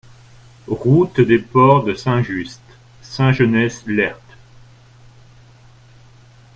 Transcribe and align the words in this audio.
Route 0.65 1.21
des 1.21 1.37
Ports 1.37 1.83
de 1.83 1.93
Saint-Just, 1.93 2.59
Saint-Genest-Lerpt 3.03 4.35